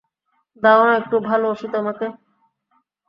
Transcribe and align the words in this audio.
দাও 0.63 0.81
না 0.87 0.93
একটু 1.01 1.15
ভালো 1.29 1.45
ওষুধ 1.49 1.71
আমাকে? 1.81 2.05